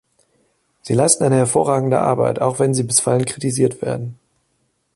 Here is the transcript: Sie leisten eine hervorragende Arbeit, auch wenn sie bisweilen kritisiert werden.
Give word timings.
Sie 0.81 0.95
leisten 0.95 1.25
eine 1.25 1.35
hervorragende 1.35 1.99
Arbeit, 1.99 2.41
auch 2.41 2.57
wenn 2.57 2.73
sie 2.73 2.81
bisweilen 2.81 3.23
kritisiert 3.23 3.83
werden. 3.83 4.17